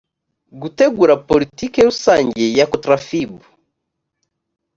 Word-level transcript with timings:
gutegura 0.61 1.13
politiki 1.29 1.79
rusange 1.87 2.43
ya 2.57 2.65
cotrafib 2.71 3.31